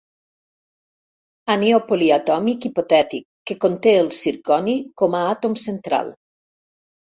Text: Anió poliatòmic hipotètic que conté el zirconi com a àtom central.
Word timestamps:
Anió 1.55 1.79
poliatòmic 1.89 2.65
hipotètic 2.71 3.27
que 3.51 3.59
conté 3.67 3.95
el 3.99 4.11
zirconi 4.23 4.77
com 5.05 5.21
a 5.21 5.25
àtom 5.37 5.57
central. 5.69 6.13